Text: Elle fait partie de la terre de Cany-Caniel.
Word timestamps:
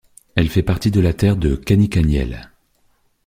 Elle 0.33 0.49
fait 0.49 0.63
partie 0.63 0.89
de 0.89 0.99
la 0.99 1.13
terre 1.13 1.37
de 1.37 1.55
Cany-Caniel. 1.55 2.49